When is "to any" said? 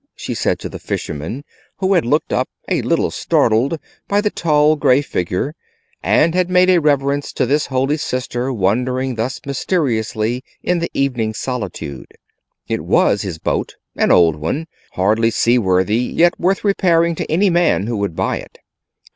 17.13-17.51